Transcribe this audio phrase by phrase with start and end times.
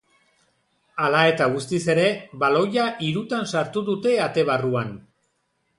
[1.03, 2.07] Hala eta guztiz ere,
[2.45, 4.97] baloia hirutan sartu dute ate barruan.